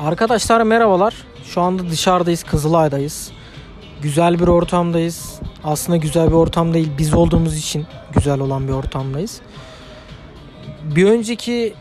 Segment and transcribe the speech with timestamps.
[0.00, 1.14] Arkadaşlar merhabalar.
[1.44, 3.30] Şu anda dışarıdayız, Kızılay'dayız.
[4.02, 5.40] Güzel bir ortamdayız.
[5.64, 9.40] Aslında güzel bir ortam değil, biz olduğumuz için güzel olan bir ortamdayız.
[10.82, 11.74] Bir önceki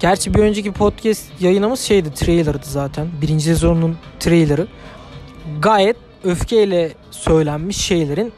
[0.00, 3.08] Gerçi bir önceki podcast yayınımız şeydi, trailer'dı zaten.
[3.22, 4.66] Birinci sezonun trailer'ı.
[5.62, 8.32] Gayet öfkeyle söylenmiş şeylerin,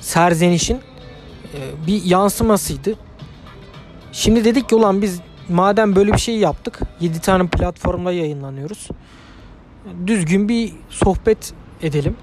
[0.00, 2.94] serzenişin e, bir yansımasıydı.
[4.12, 8.88] Şimdi dedik ki ulan biz madem böyle bir şey yaptık 7 tane platformda yayınlanıyoruz.
[10.06, 12.16] Düzgün bir sohbet edelim.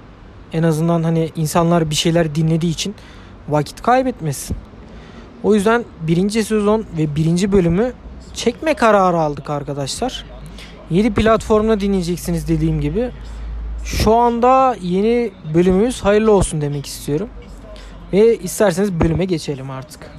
[0.54, 2.95] En azından hani insanlar bir şeyler dinlediği için
[3.50, 4.58] vakit kaybetmesin.
[5.44, 7.94] O yüzden birinci sezon ve birinci bölümü
[8.34, 10.26] çekme kararı aldık arkadaşlar.
[10.89, 13.12] 7 platformda dinleyeceksiniz dediğim gibi.
[13.86, 17.30] Şu anda yeni bölümümüz hayırlı olsun demek istiyorum.
[18.14, 20.15] Ve isterseniz bölüme geçelim artık.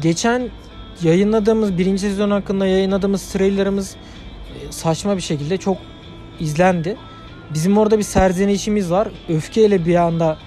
[0.00, 0.50] Geçen
[1.02, 5.76] yayınladığımız birinci sezon hakkında yayınladığımız trailerımız e, saçma bir şekilde çok
[6.40, 6.96] izlendi.
[7.54, 9.08] Bizim orada bir serzenişimiz var.
[9.28, 10.38] Öfkeyle bir anda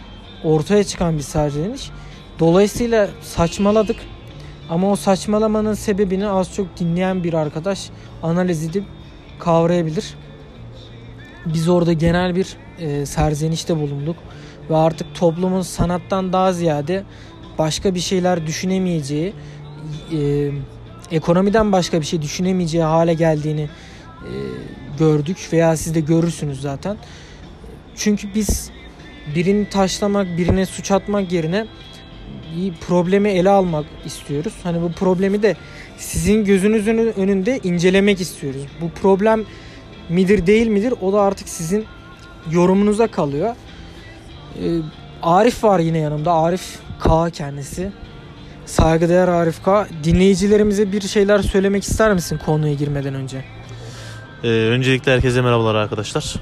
[0.44, 1.92] ortaya çıkan bir serzeniş.
[2.40, 3.98] Dolayısıyla saçmaladık.
[4.70, 7.90] Ama o saçmalamanın sebebini az çok dinleyen bir arkadaş
[8.24, 8.84] analiz edip
[9.40, 10.14] kavrayabilir.
[11.46, 14.16] Biz orada genel bir e, serzenişte bulunduk
[14.70, 17.04] ve artık toplumun sanattan daha ziyade
[17.58, 19.34] başka bir şeyler düşünemeyeceği,
[20.12, 20.50] e,
[21.12, 24.32] ekonomiden başka bir şey düşünemeyeceği hale geldiğini e,
[25.00, 26.98] gördük veya siz de görürsünüz zaten.
[27.96, 28.70] Çünkü biz
[29.36, 31.66] birini taşlamak, birine suç atmak yerine
[32.88, 34.54] problemi ele almak istiyoruz.
[34.64, 35.56] Hani bu problemi de
[35.98, 38.62] sizin gözünüzün önünde incelemek istiyoruz.
[38.82, 39.46] Bu problem
[40.10, 41.86] midir değil midir o da artık sizin
[42.52, 43.56] yorumunuza kalıyor.
[44.60, 44.80] Ee,
[45.22, 46.34] Arif var yine yanımda.
[46.34, 47.92] Arif K kendisi.
[48.66, 49.88] Saygıdeğer Arif K.
[50.04, 53.46] Dinleyicilerimize bir şeyler söylemek ister misin konuya girmeden önce?
[54.44, 56.36] Ee, öncelikle herkese merhabalar arkadaşlar.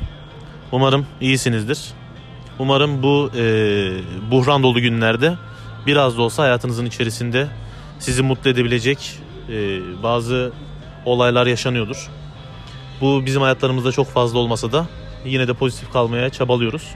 [0.72, 1.94] Umarım iyisinizdir.
[2.60, 3.44] Umarım bu e,
[4.32, 5.34] buhran dolu günlerde
[5.88, 7.48] biraz da olsa hayatınızın içerisinde
[8.00, 9.20] sizi mutlu edebilecek
[9.50, 10.52] e, bazı
[11.06, 12.10] olaylar yaşanıyordur.
[13.02, 14.86] Bu bizim hayatlarımızda çok fazla olmasa da
[15.26, 16.96] yine de pozitif kalmaya çabalıyoruz.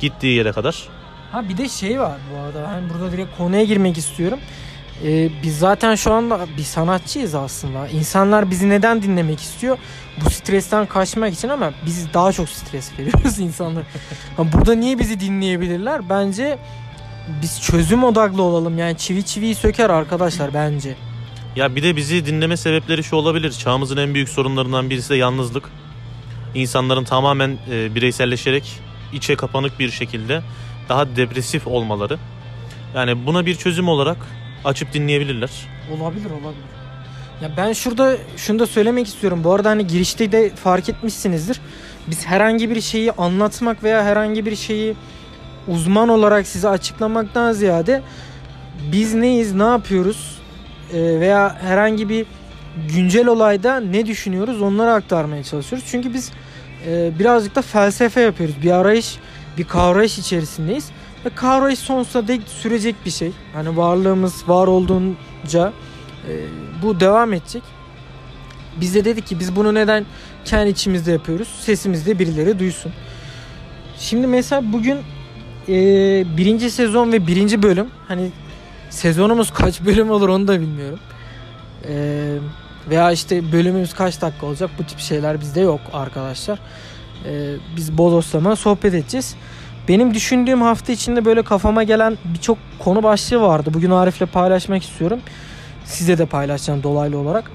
[0.00, 0.88] Gittiği yere kadar.
[1.32, 4.38] Ha bir de şey var bu arada ben burada direkt konuya girmek istiyorum.
[5.04, 7.88] Ee, biz zaten şu anda bir sanatçıyız aslında.
[7.88, 9.78] İnsanlar bizi neden dinlemek istiyor?
[10.24, 13.84] Bu stresten kaçmak için ama biz daha çok stres veriyoruz insanlara.
[14.38, 16.08] burada niye bizi dinleyebilirler?
[16.10, 16.58] Bence
[17.42, 18.78] biz çözüm odaklı olalım.
[18.78, 20.94] Yani çivi çiviyi söker arkadaşlar bence.
[21.56, 23.52] Ya bir de bizi dinleme sebepleri şu olabilir.
[23.52, 25.64] Çağımızın en büyük sorunlarından birisi de yalnızlık.
[26.54, 28.80] İnsanların tamamen e, bireyselleşerek
[29.12, 30.42] içe kapanık bir şekilde
[30.92, 32.18] daha depresif olmaları.
[32.94, 34.16] Yani buna bir çözüm olarak
[34.64, 35.50] açıp dinleyebilirler.
[35.90, 36.72] Olabilir olabilir.
[37.42, 39.44] Ya ben şurada şunu da söylemek istiyorum.
[39.44, 41.60] Bu arada hani girişte de fark etmişsinizdir.
[42.06, 44.94] Biz herhangi bir şeyi anlatmak veya herhangi bir şeyi
[45.68, 48.02] uzman olarak size açıklamaktan ziyade
[48.92, 50.38] biz neyiz, ne yapıyoruz
[50.92, 52.26] e, veya herhangi bir
[52.94, 55.88] güncel olayda ne düşünüyoruz onları aktarmaya çalışıyoruz.
[55.90, 56.32] Çünkü biz
[56.86, 58.54] e, birazcık da felsefe yapıyoruz.
[58.62, 59.18] Bir arayış,
[59.58, 60.90] bir kavrayış içerisindeyiz.
[61.24, 63.32] Ve kavrayış sonsuza dek sürecek bir şey.
[63.54, 65.72] Hani varlığımız var olduğunca
[66.28, 66.32] e,
[66.82, 67.62] bu devam edecek.
[68.80, 70.06] Biz de dedik ki biz bunu neden
[70.44, 71.48] kendi içimizde yapıyoruz?
[71.60, 72.92] Sesimizde birileri duysun.
[73.98, 74.98] Şimdi mesela bugün
[75.68, 75.74] e,
[76.36, 78.30] birinci sezon ve birinci bölüm hani
[78.90, 80.98] sezonumuz kaç bölüm olur onu da bilmiyorum.
[81.88, 81.94] E,
[82.90, 86.58] veya işte bölümümüz kaç dakika olacak bu tip şeyler bizde yok arkadaşlar.
[87.26, 89.34] E, biz bodoslama sohbet edeceğiz.
[89.88, 93.70] Benim düşündüğüm hafta içinde böyle kafama gelen birçok konu başlığı vardı.
[93.74, 95.20] Bugün Arif'le paylaşmak istiyorum.
[95.84, 97.50] Size de paylaşacağım dolaylı olarak.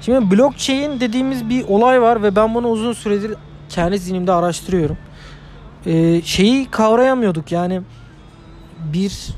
[0.00, 3.34] Şimdi blockchain dediğimiz bir olay var ve ben bunu uzun süredir
[3.68, 4.96] kendi zihnimde araştırıyorum.
[5.86, 7.80] Ee, şeyi kavrayamıyorduk yani
[8.92, 9.28] bir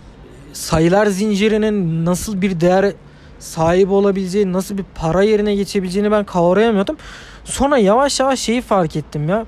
[0.53, 2.93] sayılar zincirinin nasıl bir değer
[3.39, 6.97] sahibi olabileceği, nasıl bir para yerine geçebileceğini ben kavrayamıyordum.
[7.45, 9.47] Sonra yavaş yavaş şeyi fark ettim ya.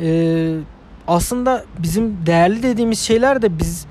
[0.00, 0.54] Ee,
[1.08, 3.86] aslında bizim değerli dediğimiz şeyler de biz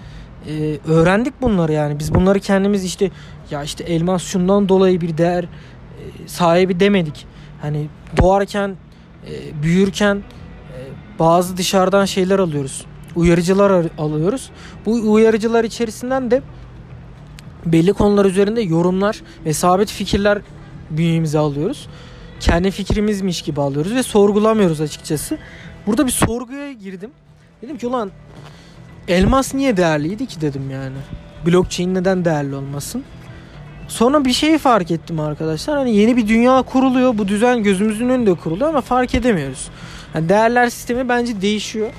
[0.50, 2.00] e, öğrendik bunları yani.
[2.00, 3.12] Biz bunları kendimiz işte
[3.52, 5.48] ya işte elmas şundan dolayı bir değer e,
[6.28, 7.26] sahibi demedik.
[7.62, 7.88] Hani
[8.18, 8.76] doğarken,
[9.28, 10.80] e, büyürken e,
[11.20, 12.86] bazı dışarıdan şeyler alıyoruz.
[13.16, 14.50] Uyarıcılar alıyoruz.
[14.86, 16.42] Bu uyarıcılar içerisinden de
[17.66, 20.42] belli konular üzerinde yorumlar ve sabit fikirler
[20.90, 21.88] bünyemize alıyoruz.
[22.40, 25.38] Kendi fikrimizmiş gibi alıyoruz ve sorgulamıyoruz açıkçası.
[25.88, 27.12] Burada bir sorguya girdim.
[27.62, 28.12] Dedim ki ulan
[29.08, 30.98] elmas niye değerliydi ki dedim yani.
[31.46, 33.04] Blockchain neden değerli olmasın?
[33.88, 35.78] Sonra bir şeyi fark ettim arkadaşlar.
[35.78, 37.18] Hani yeni bir dünya kuruluyor.
[37.18, 39.70] Bu düzen gözümüzün önünde kuruluyor ama fark edemiyoruz.
[40.16, 41.90] Yani değerler sistemi bence değişiyor.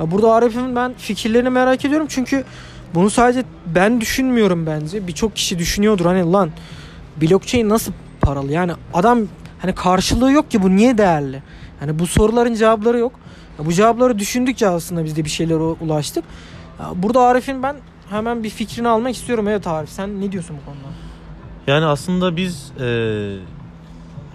[0.00, 2.06] Burada Arif'in ben fikirlerini merak ediyorum.
[2.10, 2.44] Çünkü
[2.94, 5.06] bunu sadece ben düşünmüyorum bence.
[5.06, 6.06] Birçok kişi düşünüyordur.
[6.06, 6.50] Hani lan
[7.22, 8.52] blockchain nasıl paralı?
[8.52, 9.18] Yani adam
[9.58, 11.42] hani karşılığı yok ki bu niye değerli?
[11.80, 13.12] Hani bu soruların cevapları yok.
[13.58, 16.24] Ya bu cevapları düşündükçe aslında biz de bir şeylere ulaştık.
[16.80, 17.76] Ya burada Arif'in ben
[18.10, 19.48] hemen bir fikrini almak istiyorum.
[19.48, 20.88] Evet Arif sen ne diyorsun bu konuda?
[21.66, 22.86] Yani aslında biz e,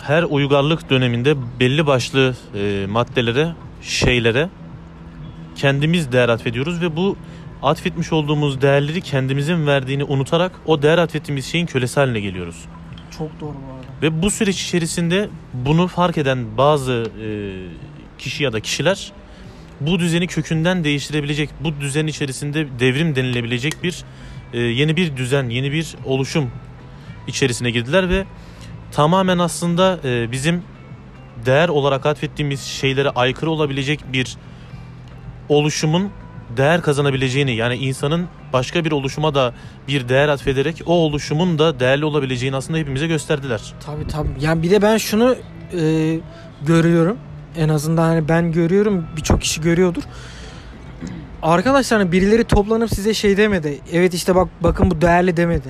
[0.02, 4.50] her uygarlık döneminde belli başlı e, maddelere, şeylere
[5.56, 7.16] kendimiz değer atfediyoruz ve bu
[7.64, 12.66] atfetmiş olduğumuz değerleri kendimizin verdiğini unutarak o değer atfettiğimiz şeyin kölesi haline geliyoruz.
[13.18, 13.88] Çok doğru bu arada.
[14.02, 16.92] Ve bu süreç içerisinde bunu fark eden bazı
[17.22, 17.28] e,
[18.22, 19.12] kişi ya da kişiler
[19.82, 24.04] bu düzeni kökünden değiştirebilecek, bu düzen içerisinde devrim denilebilecek bir
[24.54, 26.52] e, yeni bir düzen, yeni bir oluşum
[27.28, 28.26] içerisine girdiler ve
[28.92, 30.64] tamamen aslında e, bizim
[31.46, 34.38] değer olarak atfettiğimiz şeylere aykırı olabilecek bir
[35.50, 36.10] oluşumun
[36.58, 39.54] değer kazanabileceğini yani insanın başka bir oluşuma da
[39.88, 43.62] bir değer atfederek o oluşumun da değerli olabileceğini aslında hepimize gösterdiler.
[43.86, 44.30] Tabii tabii.
[44.40, 45.36] Yani bir de ben şunu
[45.74, 46.20] e,
[46.66, 47.18] görüyorum.
[47.58, 50.04] En azından hani ben görüyorum birçok kişi görüyordur.
[51.42, 53.80] Arkadaşlar hani birileri toplanıp size şey demedi.
[53.92, 55.68] Evet işte bak bakın bu değerli demedi.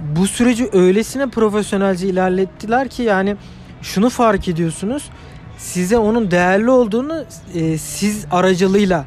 [0.00, 3.36] Bu süreci öylesine profesyonelce ilerlettiler ki yani
[3.82, 5.10] şunu fark ediyorsunuz.
[5.58, 9.04] Size onun değerli olduğunu e, siz aracılığıyla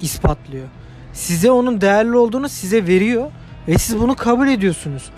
[0.00, 0.66] ispatlıyor.
[1.12, 3.30] Size onun değerli olduğunu size veriyor
[3.68, 5.10] ve siz bunu kabul ediyorsunuz.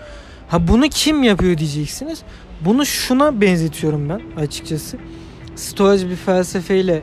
[0.49, 2.21] Ha bunu kim yapıyor diyeceksiniz.
[2.65, 4.97] Bunu şuna benzetiyorum ben açıkçası.
[5.61, 7.01] Stoacı bir felsefeyle e,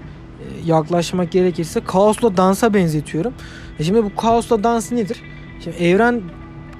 [0.66, 3.34] yaklaşmak gerekirse kaosla dansa benzetiyorum.
[3.78, 5.22] E şimdi bu kaosla dans nedir?
[5.64, 6.22] Şimdi evren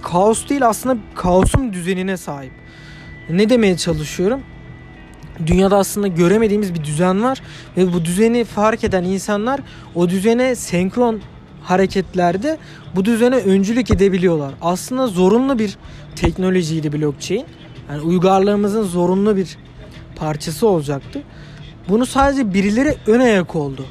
[0.02, 2.52] kaos değil aslında kaosun düzenine sahip.
[3.30, 4.40] Ne demeye çalışıyorum?
[5.46, 7.42] Dünyada aslında göremediğimiz bir düzen var
[7.76, 9.60] ve bu düzeni fark eden insanlar
[9.94, 11.20] o düzene senkron
[11.62, 12.58] hareketlerde
[12.96, 14.54] bu düzene öncülük edebiliyorlar.
[14.60, 15.76] Aslında zorunlu bir
[16.16, 17.46] teknolojiydi blockchain.
[17.90, 19.56] Yani uygarlığımızın zorunlu bir
[20.16, 21.22] parçası olacaktı.
[21.88, 23.84] Bunu sadece birileri ön ayak oldu.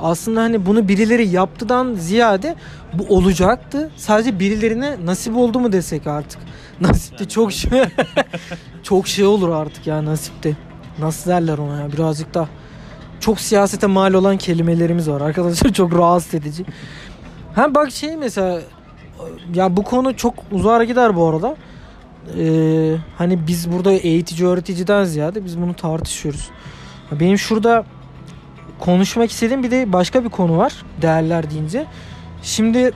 [0.00, 2.54] Aslında hani bunu birileri yaptıdan ziyade
[2.92, 3.90] bu olacaktı.
[3.96, 6.40] Sadece birilerine nasip oldu mu desek artık.
[6.80, 7.70] Nasipte çok şey
[8.82, 10.56] çok şey olur artık ya nasipte.
[10.98, 12.48] Nasıl derler ona ya birazcık da
[13.20, 16.64] çok siyasete mal olan kelimelerimiz var arkadaşlar çok rahatsız edici.
[17.54, 18.60] Ha bak şey mesela
[19.54, 21.56] ya bu konu çok uzar gider bu arada.
[22.38, 26.50] Ee, hani biz burada eğitici öğreticiden ziyade biz bunu tartışıyoruz.
[27.12, 27.84] Benim şurada
[28.78, 30.72] konuşmak istediğim bir de başka bir konu var
[31.02, 31.86] değerler deyince.
[32.42, 32.92] Şimdi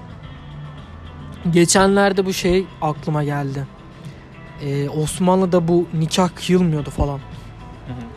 [1.51, 3.67] geçenlerde bu şey aklıma geldi.
[4.63, 7.21] Ee, Osmanlı'da bu nikah kıyılmıyordu falan.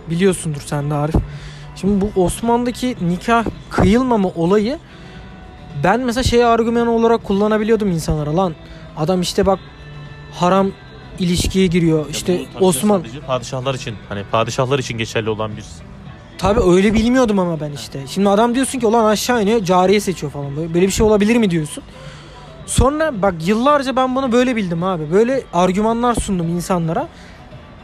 [0.09, 1.15] Biliyorsundur sen de Arif.
[1.75, 4.79] Şimdi bu Osmanlı'daki nikah kıyılmama olayı
[5.83, 8.55] ben mesela şey argüman olarak kullanabiliyordum insanlara lan
[8.97, 9.59] adam işte bak
[10.33, 10.71] haram
[11.19, 12.05] ilişkiye giriyor.
[12.09, 15.65] İşte Osman padişahlar için hani padişahlar için geçerli olan bir
[16.37, 17.99] Tabi öyle bilmiyordum ama ben işte.
[18.07, 20.57] Şimdi adam diyorsun ki olan aşağı iniyor cariye seçiyor falan.
[20.57, 21.83] Böyle, böyle bir şey olabilir mi diyorsun.
[22.65, 25.11] Sonra bak yıllarca ben bunu böyle bildim abi.
[25.11, 27.07] Böyle argümanlar sundum insanlara.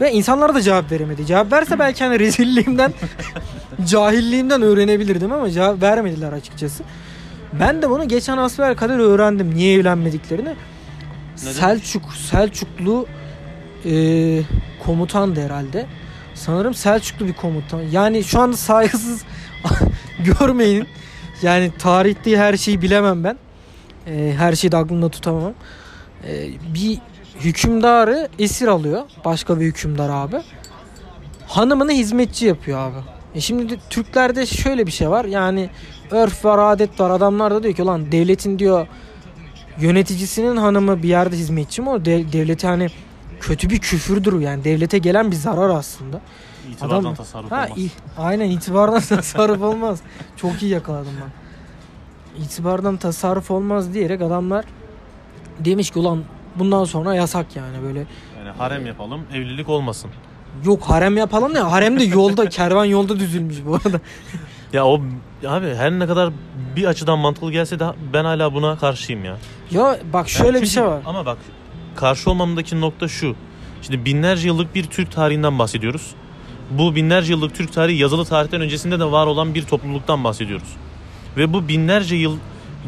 [0.02, 1.26] Ve insanlar da cevap veremedi.
[1.26, 2.94] Cevap verse belki hani rezilliğimden,
[3.86, 6.84] cahilliğimden öğrenebilirdim ama cevap vermediler açıkçası.
[7.60, 10.56] Ben de bunu geçen asfer kadar öğrendim niye evlenmediklerini.
[11.42, 11.52] Neden?
[11.52, 13.06] Selçuk, Selçuklu
[13.86, 14.42] e,
[14.86, 15.86] komutandı herhalde.
[16.36, 17.82] Sanırım Selçuklu bir komutan.
[17.82, 19.24] Yani şu anda saygısız
[20.40, 20.88] görmeyin.
[21.42, 23.38] Yani tarihte her şeyi bilemem ben.
[24.08, 25.54] E, her şeyi de aklımda tutamam.
[26.28, 27.00] E, bir
[27.40, 29.02] hükümdarı esir alıyor.
[29.26, 30.42] Başka bir hükümdar abi.
[31.48, 32.98] Hanımını hizmetçi yapıyor abi.
[33.36, 35.26] E şimdi de, Türklerde şöyle bir şey var.
[35.26, 35.70] Yani
[36.12, 37.10] örf var, adet var.
[37.10, 38.88] Adamlar da diyor ki lan devletin diyor
[39.80, 42.06] yöneticisinin hanımı bir yerde hizmetçi mi o?
[42.06, 42.88] De, devleti hani
[43.44, 44.64] kötü bir küfürdür yani.
[44.64, 46.22] Devlete gelen bir zarar aslında.
[46.72, 47.92] İtibardan Adam, tasarruf ha, olmaz.
[48.18, 50.00] aynen itibardan tasarruf olmaz.
[50.38, 52.44] Çok iyi yakaladım ben.
[52.44, 54.66] İtibardan tasarruf olmaz diyerek adamlar
[55.60, 56.24] demiş ki ulan
[56.56, 58.06] bundan sonra yasak yani böyle.
[58.38, 60.12] Yani harem yapalım evlilik olmasın.
[60.66, 64.00] Yok harem yapalım ya harem de yolda kervan yolda düzülmüş bu arada.
[64.74, 65.02] ya o
[65.48, 66.34] abi her ne kadar
[66.76, 69.38] bir açıdan mantıklı gelse de ben hala buna karşıyım ya.
[69.72, 71.02] Ya bak şöyle yani çünkü, bir şey var.
[71.06, 71.38] Ama bak
[71.96, 73.36] karşı olmamdaki nokta şu.
[73.82, 76.12] Şimdi binlerce yıllık bir Türk tarihinden bahsediyoruz.
[76.72, 80.76] Bu binlerce yıllık Türk tarihi yazılı tarihten öncesinde de var olan bir topluluktan bahsediyoruz.
[81.38, 82.38] Ve bu binlerce yıl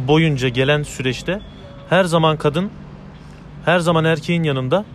[0.08, 1.42] boyunca gelen süreçte
[1.90, 2.70] her zaman kadın
[3.66, 4.86] her zaman erkeğin yanında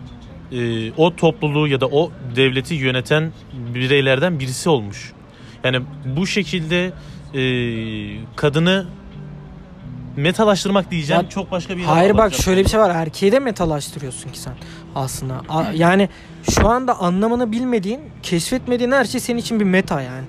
[0.51, 5.13] e, o topluluğu ya da o devleti yöneten bireylerden birisi olmuş.
[5.63, 6.91] Yani bu şekilde
[7.33, 7.43] e,
[8.35, 8.85] kadını
[10.15, 12.89] metalaştırmak diyeceğim Ya- çok başka bir Hayır bak şöyle bir şey var.
[12.95, 14.53] Erkeği de metalaştırıyorsun ki sen
[14.95, 15.41] aslında.
[15.49, 16.09] A- Yani
[16.51, 20.23] şu anda anlamını bilmediğin, keşfetmediğin her şey senin için bir meta yani.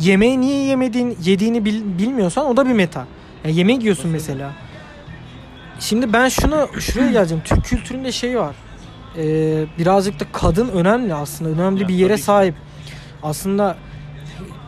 [0.00, 3.06] Yemeği niye yemediğin, yediğini bil- bilmiyorsan o da bir meta.
[3.44, 4.50] Yani yemek yiyorsun mesela.
[5.80, 7.42] Şimdi ben şunu şuraya geleceğim.
[7.46, 8.54] Türk kültüründe şey var.
[9.18, 11.50] Ee, birazcık da kadın önemli aslında.
[11.50, 12.54] Önemli Ya, bir yere sahip.
[13.22, 13.76] Aslında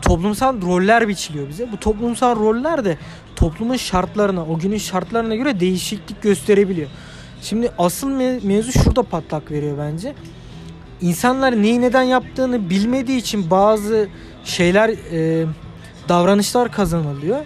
[0.01, 1.71] toplumsal roller biçiliyor bize.
[1.71, 2.97] Bu toplumsal roller de
[3.39, 6.89] toplumun şartlarına, o günün şartlarına göre değişiklik gösterebiliyor.
[7.41, 10.15] Şimdi asıl me- mevzu şurada patlak veriyor bence.
[11.01, 14.07] İnsanlar neyi neden yaptığını bilmediği için bazı
[14.43, 15.45] şeyler, e,
[16.09, 17.37] davranışlar kazanılıyor.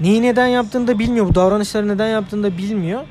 [0.00, 1.28] Neyi neden yaptığını da bilmiyor.
[1.28, 3.04] Bu davranışları neden yaptığını da bilmiyor.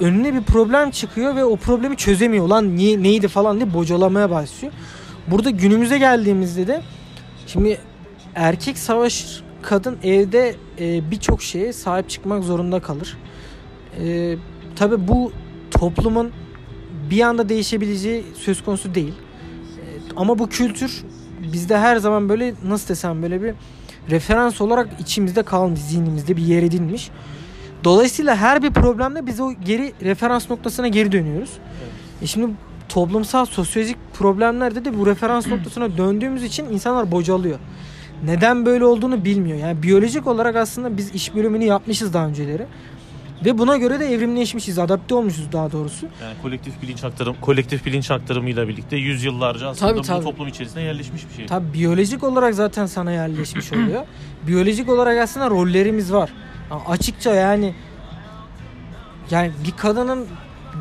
[0.00, 2.48] Önüne bir problem çıkıyor ve o problemi çözemiyor.
[2.48, 4.72] Lan niye, neydi falan diye bocalamaya başlıyor.
[5.26, 6.82] Burada günümüze geldiğimizde de
[7.46, 7.78] şimdi
[8.34, 13.16] erkek savaşır, kadın evde e, birçok şeye sahip çıkmak zorunda kalır.
[14.00, 14.36] E,
[14.76, 15.32] Tabi bu
[15.70, 16.30] toplumun
[17.10, 19.12] bir anda değişebileceği söz konusu değil.
[19.12, 19.82] E,
[20.16, 21.04] ama bu kültür
[21.52, 23.54] bizde her zaman böyle nasıl desem böyle bir
[24.10, 27.10] referans olarak içimizde kalmış, zihnimizde bir yer edinmiş.
[27.84, 31.50] Dolayısıyla her bir problemde biz o geri referans noktasına geri dönüyoruz.
[32.22, 32.50] E şimdi
[32.88, 37.58] toplumsal sosyolojik problemlerde de bu referans noktasına döndüğümüz için insanlar bocalıyor.
[38.24, 39.58] Neden böyle olduğunu bilmiyor.
[39.58, 42.66] Yani biyolojik olarak aslında biz iş bölümünü yapmışız daha önceleri.
[43.44, 46.06] Ve buna göre de evrimleşmişiz, adapte olmuşuz daha doğrusu.
[46.22, 50.24] Yani kolektif bilinç aktarım kolektif bilinç aktarımıyla birlikte yüzyıllarca aslında Tabii, bu tabii.
[50.24, 51.46] toplum içerisinde yerleşmiş bir şey.
[51.46, 54.02] Tabi biyolojik olarak zaten sana yerleşmiş oluyor.
[54.46, 56.30] biyolojik olarak aslında rollerimiz var.
[56.70, 57.74] Ama açıkça yani
[59.30, 60.26] yani bir kadının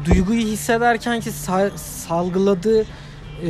[0.05, 2.85] duyguyu hissederken ki sa- salgıladığı
[3.45, 3.49] e,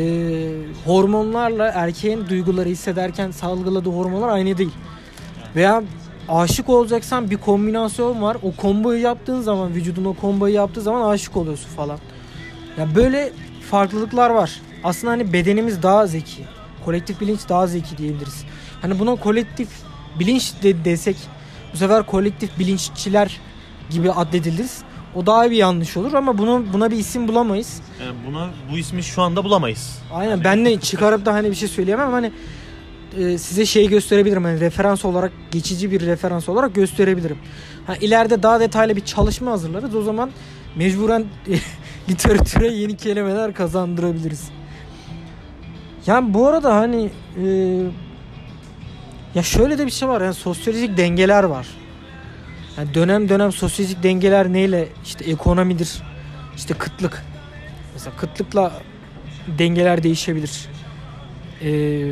[0.85, 4.73] hormonlarla erkeğin duyguları hissederken salgıladığı hormonlar aynı değil.
[5.55, 5.83] Veya
[6.29, 8.37] aşık olacaksan bir kombinasyon var.
[8.43, 11.99] O komboyu yaptığın zaman vücudun o komboyu yaptığı zaman aşık oluyorsun falan.
[12.77, 13.31] Ya böyle
[13.71, 14.61] farklılıklar var.
[14.83, 16.45] Aslında hani bedenimiz daha zeki.
[16.85, 18.43] Kolektif bilinç daha zeki diyebiliriz.
[18.81, 19.69] Hani buna kolektif
[20.19, 21.17] bilinç de desek
[21.73, 23.39] bu sefer kolektif bilinççiler
[23.89, 24.77] gibi addediliriz.
[25.17, 27.81] O daha bir yanlış olur ama bunu buna bir isim bulamayız.
[28.01, 29.99] Yani buna bu ismi şu anda bulamayız.
[30.13, 32.31] Aynen ben de çıkarıp da hani bir şey söyleyemem ama hani
[33.17, 37.37] e, size şey gösterebilirim hani referans olarak geçici bir referans olarak gösterebilirim.
[37.87, 39.95] Ha ileride daha detaylı bir çalışma hazırlarız.
[39.95, 40.29] O zaman
[40.75, 41.25] mecburen
[42.09, 44.49] literatüre yeni kelimeler kazandırabiliriz.
[46.07, 47.09] Yani bu arada hani
[47.43, 47.47] e,
[49.35, 51.67] ya şöyle de bir şey var yani sosyolojik dengeler var.
[52.77, 56.01] Yani dönem dönem sosyolojik dengeler neyle işte ekonomidir.
[56.55, 57.23] işte kıtlık.
[57.93, 58.71] Mesela kıtlıkla
[59.47, 60.67] dengeler değişebilir.
[61.63, 62.11] Ee,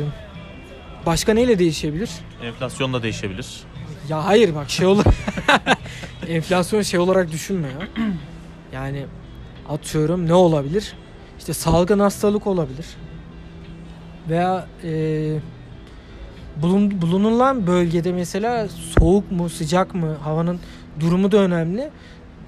[1.06, 2.10] başka neyle değişebilir?
[2.42, 3.46] Enflasyon da değişebilir.
[4.08, 5.04] Ya hayır bak şey olur.
[6.28, 8.04] Enflasyon şey olarak düşünme ya.
[8.72, 9.06] Yani
[9.68, 10.92] atıyorum ne olabilir?
[11.38, 12.86] İşte salgın hastalık olabilir.
[14.28, 14.90] Veya e,
[16.62, 20.60] bulun, bulunulan bölgede mesela soğuk mu sıcak mı havanın
[21.00, 21.90] durumu da önemli.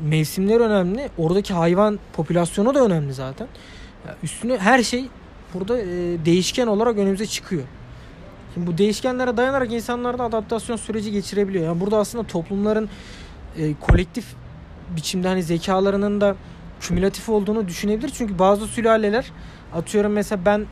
[0.00, 1.08] Mevsimler önemli.
[1.18, 3.48] Oradaki hayvan popülasyonu da önemli zaten.
[4.06, 5.08] Ya üstüne her şey
[5.54, 5.86] burada e,
[6.24, 7.62] değişken olarak önümüze çıkıyor.
[8.54, 11.64] Şimdi bu değişkenlere dayanarak insanlar da adaptasyon süreci geçirebiliyor.
[11.64, 12.88] Yani burada aslında toplumların
[13.58, 14.24] e, kolektif
[14.96, 16.36] biçimde hani zekalarının da
[16.80, 18.10] kümülatif olduğunu düşünebilir.
[18.14, 19.32] Çünkü bazı sülaleler
[19.74, 20.66] atıyorum mesela ben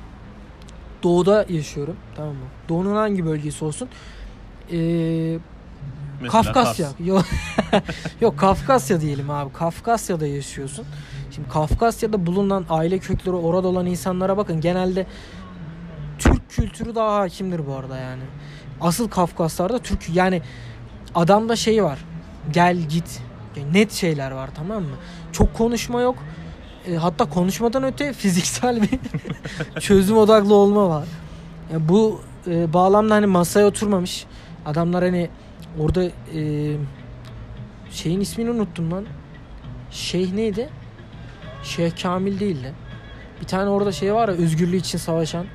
[1.03, 2.45] doğuda yaşıyorum tamam mı?
[2.69, 3.89] Doğunun hangi bölgesi olsun?
[4.73, 5.39] Ee,
[6.23, 6.89] Mesela Kafkasya.
[7.05, 7.25] Yok.
[8.21, 9.53] Yok Kafkasya diyelim abi.
[9.53, 10.85] Kafkasya'da yaşıyorsun.
[11.31, 14.61] Şimdi Kafkasya'da bulunan aile kökleri orada olan insanlara bakın.
[14.61, 15.07] Genelde
[16.19, 18.23] Türk kültürü daha hakimdir bu arada yani.
[18.81, 20.43] Asıl Kafkaslar'da Türk yani
[21.15, 21.99] adamda şey var.
[22.53, 23.21] Gel git.
[23.73, 24.97] Net şeyler var tamam mı?
[25.33, 26.17] Çok konuşma yok.
[26.87, 28.99] E, hatta konuşmadan öte fiziksel bir
[29.81, 31.05] çözüm odaklı olma var.
[31.73, 34.25] Ya bu e, bağlamda hani masaya oturmamış
[34.67, 35.29] adamlar hani
[35.79, 36.73] orada e,
[37.91, 39.05] şeyin ismini unuttum lan.
[39.91, 40.69] Şeyh neydi?
[41.63, 42.73] Şeyh Kamil değildi.
[43.41, 45.47] Bir tane orada şey var ya özgürlüğü için savaşan.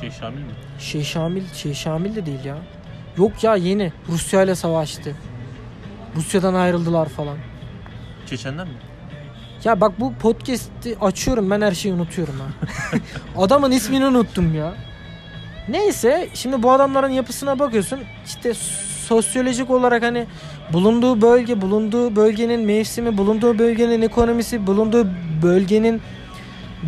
[0.00, 0.52] Şey Şamil mi?
[0.78, 2.56] Şeyh Şamil, Şeyh Şamil de değil ya.
[3.16, 5.14] Yok ya yeni Rusya ile savaştı.
[6.16, 7.36] Rusya'dan ayrıldılar falan.
[8.26, 8.72] Çeçenler mi?
[9.64, 12.68] Ya bak bu podcast'i açıyorum ben her şeyi unutuyorum ha.
[13.42, 14.74] Adamın ismini unuttum ya.
[15.68, 18.54] Neyse şimdi bu adamların yapısına bakıyorsun işte
[19.06, 20.26] sosyolojik olarak hani
[20.72, 25.08] bulunduğu bölge, bulunduğu bölgenin mevsimi, bulunduğu bölgenin ekonomisi, bulunduğu
[25.42, 26.02] bölgenin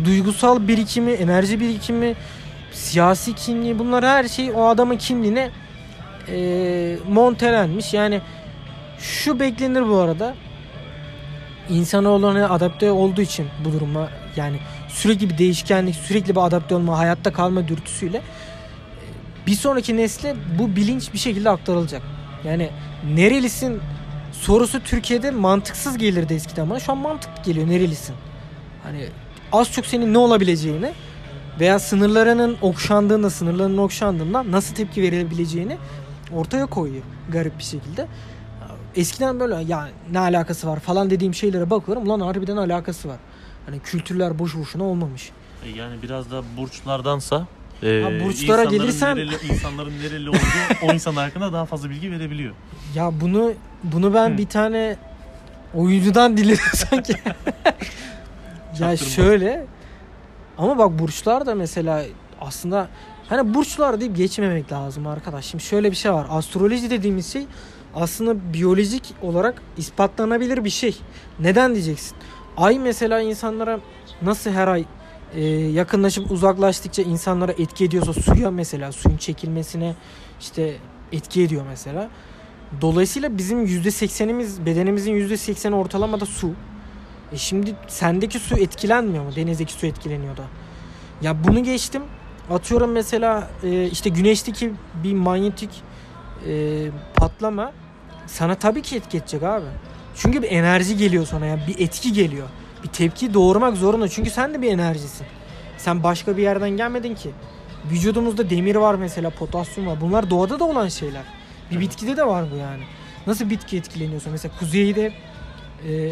[0.05, 2.15] duygusal birikimi, enerji birikimi,
[2.71, 5.49] siyasi kimliği bunlar her şey o adamın kimliğine
[6.27, 7.93] e, montelenmiş.
[7.93, 8.21] Yani
[8.99, 10.33] şu beklenir bu arada.
[11.71, 14.57] İnsanoğluna adapte olduğu için bu duruma yani
[14.89, 18.23] sürekli bir değişkenlik, sürekli bir adapte olma, hayatta kalma dürtüsüyle e,
[19.47, 22.01] bir sonraki nesle bu bilinç bir şekilde aktarılacak.
[22.45, 22.69] Yani
[23.15, 23.79] nerelisin
[24.31, 28.15] sorusu Türkiye'de mantıksız gelirdi eskiden ama şu an mantıklı geliyor nerelisin.
[28.83, 29.05] Hani
[29.51, 30.91] az çok senin ne olabileceğini
[31.59, 35.77] veya sınırlarının okşandığında, sınırlarının okşandığında nasıl tepki verebileceğini
[36.33, 38.07] ortaya koyuyor garip bir şekilde.
[38.95, 42.03] Eskiden böyle ya ne alakası var falan dediğim şeylere bakıyorum.
[42.07, 43.17] Ulan harbiden alakası var.
[43.65, 45.29] Hani kültürler boş boşuna olmamış.
[45.65, 47.47] E, Yani biraz da burçlardansa
[47.83, 50.37] e, Ha, burçlara insanların gelirsen- nereli, insanların nereli olduğu
[50.85, 52.53] o insan hakkında daha fazla bilgi verebiliyor.
[52.95, 54.37] Ya bunu bunu ben Hı.
[54.37, 54.95] bir tane
[55.73, 57.13] oyuncudan dinledim sanki.
[58.79, 59.65] ya şöyle
[60.57, 62.03] ama bak burçlar da mesela
[62.41, 62.87] aslında
[63.29, 65.45] hani burçlar deyip geçmemek lazım arkadaş.
[65.45, 66.27] Şimdi şöyle bir şey var.
[66.29, 67.45] Astroloji dediğimiz şey
[67.95, 70.97] aslında biyolojik olarak ispatlanabilir bir şey.
[71.39, 72.17] Neden diyeceksin?
[72.57, 73.79] Ay mesela insanlara
[74.21, 74.85] nasıl her ay
[75.35, 79.95] e, yakınlaşıp uzaklaştıkça insanlara etki ediyorsa suya mesela suyun çekilmesine
[80.39, 80.75] işte
[81.11, 82.09] etki ediyor mesela.
[82.81, 86.51] Dolayısıyla bizim %80'imiz bedenimizin %80'i ortalamada su.
[87.31, 89.35] E şimdi sendeki su etkilenmiyor mu?
[89.35, 90.43] Denizdeki su etkileniyor da.
[91.21, 92.03] Ya bunu geçtim.
[92.49, 94.71] Atıyorum mesela e, işte güneşteki
[95.03, 95.69] bir manyetik
[96.47, 97.71] e, patlama
[98.31, 99.65] sana tabii ki etki edecek abi.
[100.15, 102.47] Çünkü bir enerji geliyor sana ya bir etki geliyor.
[102.83, 105.27] Bir tepki doğurmak zorunda çünkü sen de bir enerjisin.
[105.77, 107.31] Sen başka bir yerden gelmedin ki.
[107.91, 110.01] Vücudumuzda demir var mesela, potasyum var.
[110.01, 111.23] Bunlar doğada da olan şeyler.
[111.71, 112.83] Bir bitkide de var bu yani.
[113.27, 115.13] Nasıl bitki etkileniyorsa mesela kuzeyde
[115.87, 116.11] e,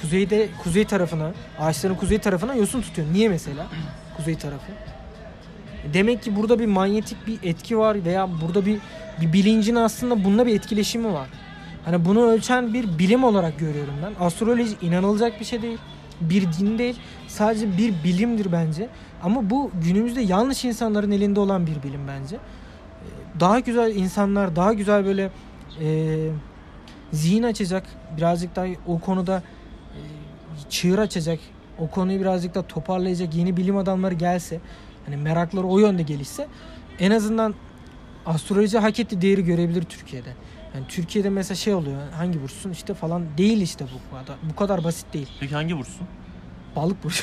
[0.00, 3.08] kuzeyde kuzey tarafına, ağaçların kuzey tarafına yosun tutuyor.
[3.12, 3.66] Niye mesela?
[4.16, 4.72] Kuzey tarafı.
[5.94, 8.78] Demek ki burada bir manyetik bir etki var veya burada bir
[9.20, 11.28] bir bilincin aslında bununla bir etkileşimi var.
[11.84, 14.24] Hani bunu ölçen bir bilim olarak görüyorum ben.
[14.24, 15.78] Astroloji inanılacak bir şey değil.
[16.20, 16.96] Bir din değil.
[17.28, 18.88] Sadece bir bilimdir bence.
[19.22, 22.36] Ama bu günümüzde yanlış insanların elinde olan bir bilim bence.
[22.36, 25.30] Ee, Daha güzel insanlar, daha güzel böyle
[25.80, 26.28] e,
[27.12, 29.42] zihin açacak, birazcık daha o konuda
[29.94, 30.00] e,
[30.70, 31.38] çığır açacak,
[31.78, 34.60] o konuyu birazcık da toparlayacak yeni bilim adamları gelse,
[35.06, 36.46] hani merakları o yönde gelişse
[36.98, 37.54] en azından
[38.26, 40.28] astroloji hak ettiği değeri görebilir Türkiye'de.
[40.74, 44.36] Yani Türkiye'de mesela şey oluyor hangi burçsun işte falan değil işte bu kadar.
[44.42, 45.28] Bu kadar basit değil.
[45.40, 46.06] Peki hangi burçsun?
[46.76, 47.22] Balık burcu.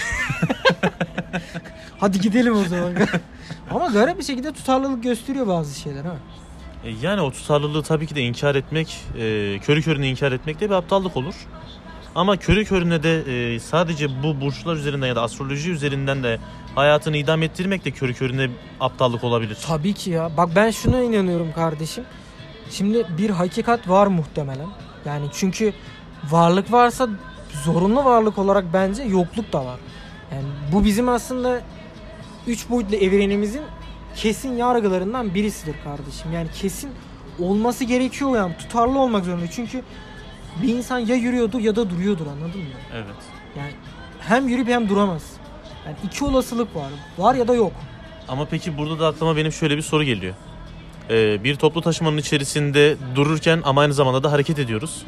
[2.00, 2.94] Hadi gidelim o zaman.
[3.72, 6.16] Ama garip bir şekilde tutarlılık gösteriyor bazı şeyler ha.
[6.86, 10.70] E, Yani o tutarlılığı tabii ki de inkar etmek, e, körü körüne inkar etmek de
[10.70, 11.36] bir aptallık olur.
[12.16, 16.40] Ama körü körüne de e, sadece bu burçlar üzerinden ya da astroloji üzerinden de
[16.76, 19.58] hayatını idam ettirmek de körü körüne aptallık olabilir.
[19.68, 20.32] Tabii ki ya.
[20.38, 22.04] Bak ben şuna inanıyorum kardeşim.
[22.70, 24.68] Şimdi bir hakikat var muhtemelen.
[25.06, 25.74] Yani çünkü
[26.30, 27.10] varlık varsa
[27.64, 29.80] zorunlu varlık olarak bence yokluk da var.
[30.34, 31.62] Yani bu bizim aslında
[32.48, 33.62] üç boyutlu evrenimizin
[34.16, 36.34] kesin yargılarından birisidir kardeşim.
[36.34, 36.92] Yani kesin
[37.40, 39.48] olması gerekiyor yani tutarlı olmak zorunda.
[39.52, 39.82] Çünkü
[40.62, 42.68] bir insan ya yürüyordur ya da duruyordur anladın mı?
[42.94, 43.06] Evet.
[43.58, 43.72] Yani
[44.20, 45.24] hem yürüyüp hem duramaz.
[45.86, 46.90] Yani iki olasılık var.
[47.18, 47.72] Var ya da yok.
[48.28, 50.34] Ama peki burada da aklıma benim şöyle bir soru geliyor.
[51.10, 55.06] E, bir toplu taşımanın içerisinde dururken ama aynı zamanda da hareket ediyoruz.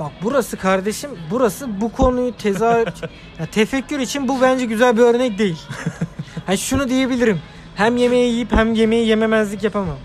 [0.00, 2.86] Bak burası kardeşim burası bu konuyu tezahür
[3.38, 5.58] ya tefekkür için bu bence güzel bir örnek değil.
[6.46, 7.40] ha şunu diyebilirim.
[7.74, 9.96] Hem yemeği yiyip hem yemeği yememezlik yapamam.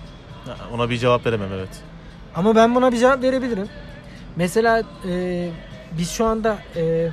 [0.74, 1.70] Ona bir cevap veremem evet.
[2.36, 3.70] Ama ben buna bir cevap verebilirim.
[4.36, 5.50] Mesela e,
[5.98, 7.10] biz şu anda e,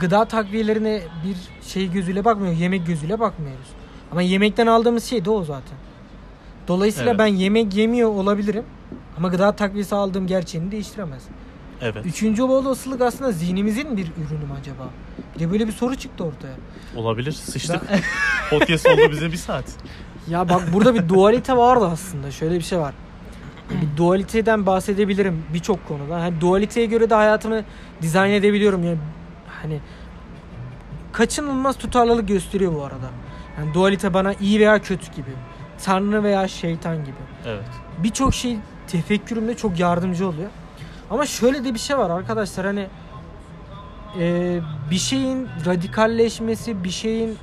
[0.00, 2.60] gıda takviyelerine bir şey gözüyle bakmıyoruz.
[2.60, 3.66] Yemek gözüyle bakmıyoruz.
[4.12, 5.78] Ama yemekten aldığımız şey de o zaten.
[6.68, 7.18] Dolayısıyla Evet.
[7.18, 8.64] ben yemek yemiyor olabilirim.
[9.18, 11.22] Ama gıda takviyesi aldığım gerçeğini değiştiremez.
[11.80, 12.06] Evet.
[12.06, 14.88] Üçüncü olasılık aslında zihnimizin bir ürünü mü acaba?
[15.34, 16.54] Bir de böyle bir soru çıktı ortaya.
[16.96, 17.32] Olabilir.
[17.32, 17.82] Sıçtık.
[18.50, 19.64] Podcast oldu bize bir saat.
[20.28, 22.30] Ya bak burada bir dualite vardı aslında.
[22.30, 22.94] Şöyle bir şey var.
[23.82, 26.20] Bir dualiteden bahsedebilirim birçok konuda.
[26.20, 27.62] Hani dualiteye göre de hayatımı
[28.02, 28.84] dizayn edebiliyorum.
[28.84, 28.98] Yani
[29.62, 29.80] hani
[31.12, 33.10] kaçınılmaz tutarlılık gösteriyor bu arada.
[33.58, 35.30] Yani dualite bana iyi veya kötü gibi.
[35.84, 37.16] Tanrı veya şeytan gibi.
[37.46, 37.64] Evet.
[37.98, 38.56] birçok şey
[38.86, 40.50] tefekkürümde çok yardımcı oluyor.
[41.10, 42.86] Ama şöyle de bir şey var arkadaşlar hani
[44.18, 44.58] e,
[44.90, 47.38] bir şeyin radikalleşmesi, bir şeyin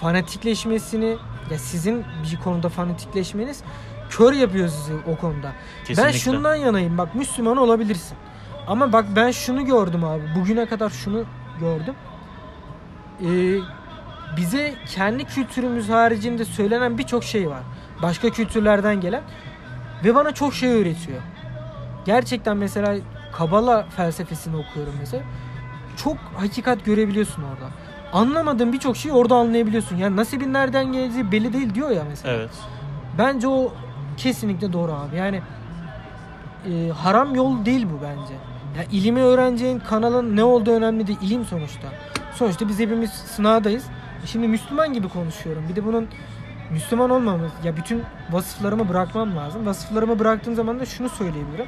[0.00, 1.16] fanatikleşmesini
[1.50, 3.62] ya sizin bir konuda fanatikleşmeniz
[4.10, 5.52] kör yapıyor sizi o konuda.
[5.84, 6.04] Kesinlikle.
[6.04, 8.16] Ben şundan yanayım bak Müslüman olabilirsin.
[8.66, 10.22] Ama bak ben şunu gördüm abi.
[10.36, 11.24] Bugüne kadar şunu
[11.60, 11.94] gördüm.
[13.20, 13.58] Ee,
[14.36, 17.62] bize kendi kültürümüz haricinde söylenen birçok şey var.
[18.02, 19.22] Başka kültürlerden gelen.
[20.04, 21.20] Ve bana çok şey öğretiyor.
[22.06, 22.96] Gerçekten mesela
[23.32, 25.22] Kabala felsefesini okuyorum mesela.
[25.96, 27.70] Çok hakikat görebiliyorsun orada.
[28.12, 29.96] Anlamadığın birçok şeyi orada anlayabiliyorsun.
[29.96, 32.34] Yani nasibin nereden geldiği belli değil diyor ya mesela.
[32.34, 32.50] Evet.
[33.18, 33.72] Bence o
[34.22, 35.16] kesinlikle doğru abi.
[35.16, 35.42] Yani
[36.70, 38.34] e, haram yol değil bu bence.
[38.78, 41.18] Ya ilimi öğreneceğin kanalın ne olduğu önemli değil.
[41.22, 41.88] İlim sonuçta.
[42.34, 43.84] Sonuçta biz hepimiz sınavdayız.
[44.26, 45.64] Şimdi Müslüman gibi konuşuyorum.
[45.68, 46.08] Bir de bunun
[46.70, 49.66] Müslüman olmamız, ya bütün vasıflarımı bırakmam lazım.
[49.66, 51.66] Vasıflarımı bıraktığım zaman da şunu söyleyebilirim.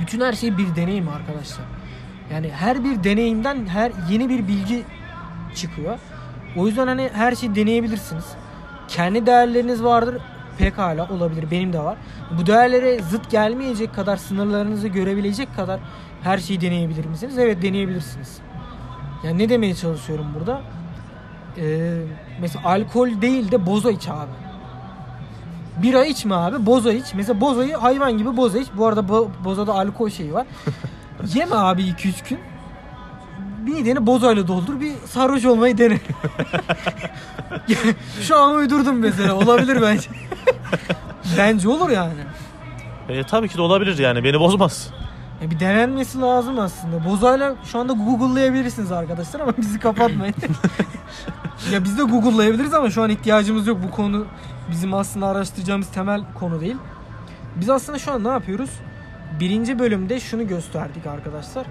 [0.00, 1.64] Bütün her şey bir deneyim arkadaşlar.
[2.32, 4.82] Yani her bir deneyimden her yeni bir bilgi
[5.54, 5.98] çıkıyor.
[6.56, 8.24] O yüzden hani her şeyi deneyebilirsiniz.
[8.88, 10.22] Kendi değerleriniz vardır.
[10.58, 11.50] Pekala olabilir.
[11.50, 11.96] Benim de var.
[12.38, 15.80] Bu değerlere zıt gelmeyecek kadar sınırlarınızı görebilecek kadar
[16.22, 17.38] her şeyi deneyebilir misiniz?
[17.38, 18.38] Evet deneyebilirsiniz.
[19.24, 20.60] Yani ne demeye çalışıyorum burada?
[21.58, 21.94] Ee,
[22.40, 24.30] mesela alkol değil de boza iç abi.
[25.82, 27.04] Bira içme abi, boza iç.
[27.14, 28.68] Mesela bozayı hayvan gibi boza iç.
[28.76, 30.46] Bu arada bo- bozada alkol şeyi var.
[31.34, 32.38] Yeme abi 2-3 gün.
[33.64, 36.00] Mideni bozayla doldur bir sarhoş olmayı dene.
[38.20, 40.10] Şu an uydurdum mesela olabilir bence.
[41.38, 42.12] bence olur yani.
[43.08, 44.24] E, tabii ki de olabilir yani.
[44.24, 44.90] Beni bozmaz.
[45.42, 47.04] Ya bir denenmesi lazım aslında.
[47.04, 50.34] Bozayla şu anda Google'layabilirsiniz arkadaşlar ama bizi kapatmayın.
[51.72, 53.78] ya biz de Google'layabiliriz ama şu an ihtiyacımız yok.
[53.86, 54.26] Bu konu
[54.70, 56.76] bizim aslında araştıracağımız temel konu değil.
[57.56, 58.70] Biz aslında şu an ne yapıyoruz?
[59.40, 61.66] Birinci bölümde şunu gösterdik arkadaşlar.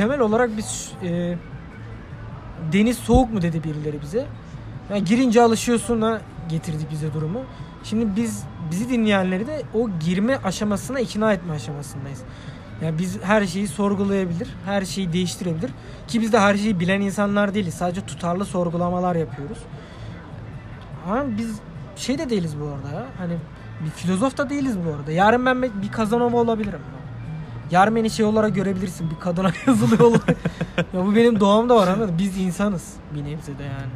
[0.00, 1.36] Temel olarak biz e,
[2.72, 4.26] deniz soğuk mu dedi birileri bize.
[4.90, 7.42] Yani girince alışıyorsun'a getirdik bize durumu.
[7.84, 12.22] Şimdi biz bizi dinleyenleri de o girme aşamasına ikna etme aşamasındayız.
[12.84, 15.70] Yani biz her şeyi sorgulayabilir, her şeyi değiştirebilir.
[16.08, 17.74] Ki biz de her şeyi bilen insanlar değiliz.
[17.74, 19.58] Sadece tutarlı sorgulamalar yapıyoruz.
[21.06, 21.60] Ama biz
[21.96, 23.06] şey de değiliz bu arada ya.
[23.18, 23.36] Hani
[23.84, 25.12] bir filozof da değiliz bu arada.
[25.12, 26.80] Yarın ben bir Kazanova olabilirim.
[27.70, 29.10] Yarın beni şey olarak görebilirsin.
[29.10, 30.28] Bir kadına yazılı olarak.
[30.94, 32.14] ya bu benim doğamda var anladın?
[32.18, 32.94] Biz insanız.
[33.14, 33.90] Bir nebze de yani.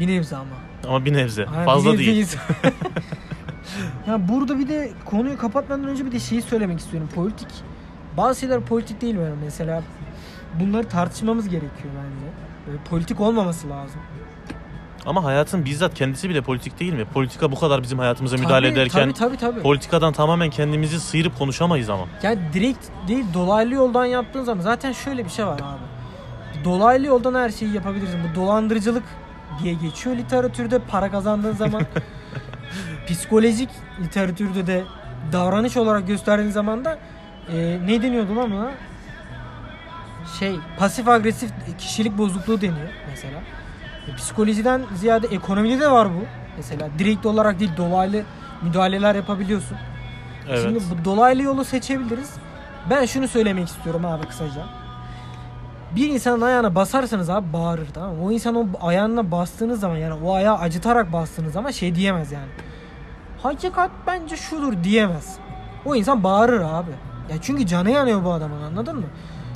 [0.00, 0.56] Bir nebze ama.
[0.88, 1.44] Ama bir nebze.
[1.44, 2.26] Ha, Fazla bir nebze değil.
[4.06, 7.08] ya burada bir de konuyu kapatmadan önce bir de şeyi söylemek istiyorum.
[7.14, 7.48] Politik.
[8.16, 9.30] Bazı şeyler politik değil mi?
[9.44, 9.82] Mesela
[10.60, 12.32] bunları tartışmamız gerekiyor bence.
[12.66, 14.00] Böyle politik olmaması lazım.
[15.06, 17.04] Ama hayatın bizzat kendisi bile politik değil mi?
[17.04, 19.62] Politika bu kadar bizim hayatımıza müdahale Tabii, ederken Tabii tabii tabii.
[19.62, 22.04] politikadan tamamen kendimizi sıyırıp konuşamayız ama.
[22.22, 26.64] Yani direkt değil dolaylı yoldan yaptığın zaman zaten şöyle bir şey var abi.
[26.64, 28.20] Dolaylı yoldan her şeyi yapabilirsin.
[28.30, 29.02] Bu dolandırıcılık
[29.62, 31.82] diye geçiyor literatürde para kazandığın zaman.
[33.08, 34.84] psikolojik literatürde de
[35.32, 36.98] davranış olarak gösterdiğin zaman da
[37.52, 38.70] e, ne deniyordu lan buna?
[40.38, 43.40] Şey pasif agresif kişilik bozukluğu deniyor mesela.
[44.08, 46.24] E, psikolojiden ziyade ekonomide de var bu.
[46.56, 48.22] Mesela direkt olarak değil dolaylı
[48.62, 49.76] müdahaleler yapabiliyorsun.
[50.48, 50.62] Evet.
[50.62, 52.30] Şimdi bu dolaylı yolu seçebiliriz.
[52.90, 54.62] Ben şunu söylemek istiyorum abi kısaca.
[55.96, 58.24] Bir insanın ayağına basarsanız abi bağırır tamam mı?
[58.24, 62.48] O insan o ayağına bastığınız zaman yani o ayağı acıtarak bastığınız zaman şey diyemez yani.
[63.42, 65.36] Hakikat bence şudur diyemez.
[65.84, 66.90] O insan bağırır abi.
[67.30, 69.06] Ya çünkü canı yanıyor bu adamın anladın mı?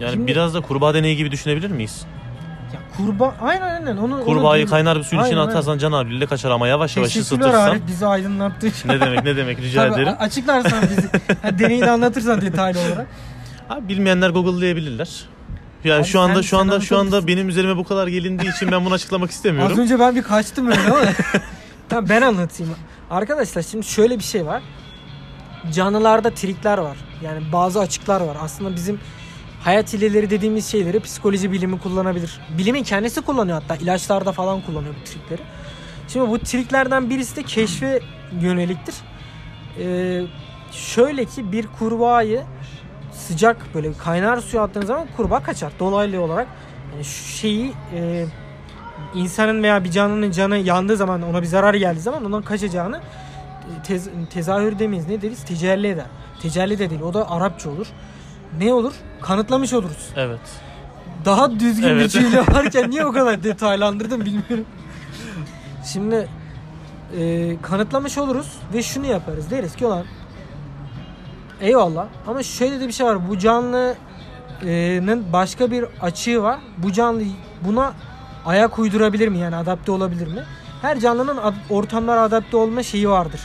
[0.00, 2.06] yani Şimdi- biraz da kurbağa deneyi gibi düşünebilir miyiz?
[2.98, 6.26] Ya kurbağa aynen aynen onu Kurbağayı onu, kaynar bir suyun içine Aynen, atarsan can havliyle
[6.26, 7.78] kaçar ama yavaş yavaş ısıtırsan.
[7.86, 8.88] Bizi aydınlattığın için.
[8.88, 10.16] ne demek ne demek rica Tabii, ederim.
[10.18, 11.08] açıklarsan bizi.
[11.42, 13.06] Ha, deneyi de anlatırsan detaylı olarak.
[13.70, 15.08] Abi bilmeyenler Google'layabilirler.
[15.84, 18.50] Yani Abi şu anda sen- şu sen anda şu anda benim üzerime bu kadar gelindiği
[18.56, 19.78] için ben bunu açıklamak Az istemiyorum.
[19.78, 21.00] önce ben bir kaçtım öyle ama.
[21.88, 22.74] tamam ben anlatayım.
[23.10, 24.62] Arkadaşlar şimdi şöyle bir şey var.
[25.72, 26.96] Canlılarda trikler var.
[27.22, 28.36] Yani bazı açıklar var.
[28.42, 29.00] Aslında bizim
[29.60, 32.40] hayat hileleri dediğimiz şeyleri psikoloji bilimi kullanabilir.
[32.58, 33.84] Bilimin kendisi kullanıyor hatta.
[33.84, 35.42] ilaçlarda falan kullanıyor bu trikleri.
[36.08, 38.00] Şimdi bu triklerden birisi de keşfe
[38.40, 38.94] yöneliktir.
[39.80, 40.22] Ee,
[40.72, 42.42] şöyle ki bir kurbağayı
[43.12, 45.72] sıcak böyle kaynar suya attığınız zaman kurbağa kaçar.
[45.78, 46.48] Dolaylı olarak
[46.92, 48.26] yani şu şeyi e,
[49.14, 53.82] insanın veya bir canlının canı yandığı zaman ona bir zarar geldiği zaman ondan kaçacağını e,
[53.82, 56.06] tez, tezahür demeyiz ne deriz tecelli eder.
[56.42, 57.86] Tecelli de değil o da Arapça olur.
[58.58, 58.92] Ne olur?
[59.22, 60.08] Kanıtlamış oluruz.
[60.16, 60.40] Evet.
[61.24, 62.10] Daha düzgün bir Evet.
[62.10, 64.64] cümle varken niye o kadar detaylandırdım bilmiyorum.
[65.84, 66.28] Şimdi
[67.18, 69.50] e, kanıtlamış oluruz ve şunu yaparız.
[69.50, 70.04] Deriz ki olan
[71.60, 73.28] eyvallah ama şöyle de bir şey var.
[73.28, 76.58] Bu canlının başka bir açığı var.
[76.78, 77.22] Bu canlı
[77.64, 77.92] buna
[78.46, 79.38] ayak uydurabilir mi?
[79.38, 80.42] Yani adapte olabilir mi?
[80.82, 83.40] Her canlının ad- ortamlara adapte olma şeyi vardır.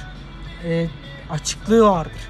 [0.66, 0.88] e,
[1.32, 2.30] açıklığı vardır.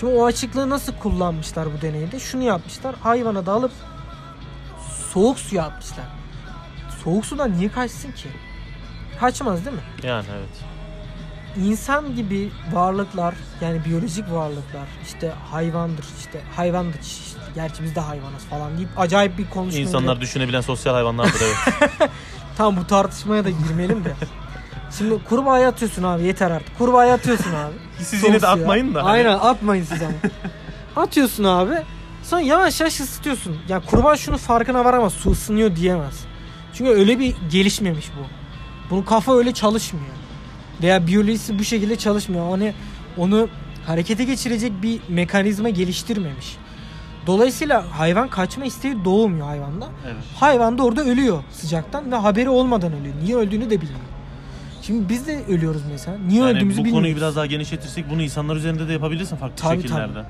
[0.00, 2.20] Şimdi o açıklığı nasıl kullanmışlar bu deneyde?
[2.20, 2.94] Şunu yapmışlar.
[3.02, 3.72] Hayvana da alıp
[5.12, 6.04] soğuk suya atmışlar.
[7.04, 8.28] Soğuk sudan niye kaçsın ki?
[9.20, 9.82] Kaçmaz değil mi?
[10.02, 10.64] Yani evet.
[11.66, 18.44] İnsan gibi varlıklar yani biyolojik varlıklar işte hayvandır işte hayvandır işte, gerçi biz de hayvanız
[18.50, 19.80] falan deyip acayip bir konuşma.
[19.80, 22.10] İnsanlar düşünebilen sosyal hayvanlardır evet.
[22.56, 24.14] Tam bu tartışmaya da girmeyelim de.
[24.98, 26.78] Şimdi kurbağaya atıyorsun abi yeter artık.
[26.78, 27.74] Kurbağaya atıyorsun abi.
[27.98, 28.52] Siz yine de suya.
[28.52, 29.04] atmayın da.
[29.04, 29.10] hani.
[29.10, 30.12] Aynen atmayın siz ama.
[31.04, 31.74] atıyorsun abi.
[32.22, 33.56] Sonra yavaş yavaş ısıtıyorsun.
[33.68, 35.12] Ya kurbağa şunu farkına varamaz.
[35.12, 36.24] Su ısınıyor diyemez.
[36.74, 38.26] Çünkü öyle bir gelişmemiş bu.
[38.90, 40.14] Bunun kafa öyle çalışmıyor.
[40.82, 42.50] Veya biyolojisi bu şekilde çalışmıyor.
[42.50, 42.74] Hani
[43.16, 43.48] onu
[43.86, 46.56] harekete geçirecek bir mekanizma geliştirmemiş.
[47.26, 49.86] Dolayısıyla hayvan kaçma isteği doğmuyor hayvanda.
[50.06, 50.16] Evet.
[50.40, 53.14] Hayvan da orada ölüyor sıcaktan ve haberi olmadan ölüyor.
[53.24, 54.13] Niye öldüğünü de bilmiyor.
[54.86, 56.18] Şimdi biz de ölüyoruz mesela.
[56.18, 57.00] Niye Yani öldüğümüzü bu bilmiyoruz.
[57.00, 60.24] konuyu biraz daha genişletirsek bunu insanlar üzerinde de yapabilirsin farklı Tabii, şekillerde.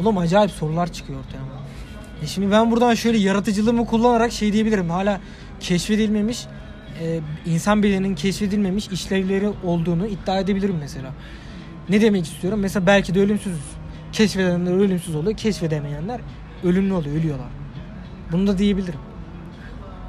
[0.00, 1.38] Oğlum acayip sorular çıkıyor ortaya.
[2.22, 4.90] E şimdi ben buradan şöyle yaratıcılığımı kullanarak şey diyebilirim.
[4.90, 5.20] Hala
[5.60, 6.46] keşfedilmemiş,
[7.02, 11.12] e, insan bedeninin keşfedilmemiş işlevleri olduğunu iddia edebilirim mesela.
[11.88, 12.60] Ne demek istiyorum?
[12.60, 13.64] Mesela belki de ölümsüzüz.
[14.12, 16.20] Keşfedenler ölümsüz oluyor, keşfedemeyenler
[16.64, 17.48] ölümlü oluyor, ölüyorlar.
[18.32, 19.00] Bunu da diyebilirim.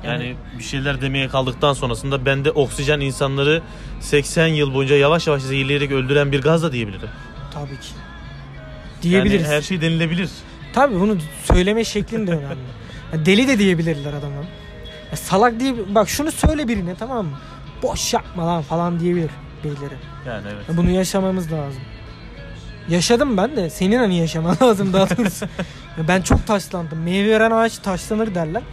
[0.04, 3.62] Yani bir şeyler demeye kaldıktan sonrasında ben de oksijen insanları
[4.00, 7.10] 80 yıl boyunca yavaş yavaş zehirleyerek öldüren bir gaz da diyebilirim.
[7.54, 7.88] Tabii ki.
[9.02, 9.46] Diyebiliriz.
[9.46, 10.30] Yani her şey denilebilir.
[10.74, 12.58] Tabii bunu söyleme şeklin de önemli.
[13.26, 14.36] Deli de diyebilirler adama.
[15.12, 17.38] Ya salak diye bak şunu söyle birine tamam mı?
[17.84, 19.30] Boş yapma lan falan diyebilir
[19.64, 19.94] birileri.
[20.28, 20.70] Yani evet.
[20.70, 21.82] Ya bunu yaşamamız lazım.
[22.90, 23.70] Yaşadım ben de.
[23.70, 25.46] Senin hani yaşaman lazım daha doğrusu.
[26.08, 27.00] Ben çok taşlandım.
[27.04, 28.64] Meyve veren ağaç taşlanır derler.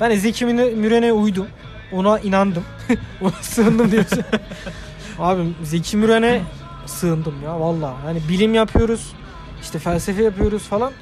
[0.00, 1.46] Ben Zeki Müre- Müren'e uydum.
[1.92, 2.64] Ona inandım.
[3.22, 4.22] Ona sığındım diyorsun.
[5.18, 6.42] Abi Zeki Müren'e
[6.86, 7.94] sığındım ya valla.
[8.04, 9.12] Hani bilim yapıyoruz.
[9.62, 10.92] işte felsefe yapıyoruz falan.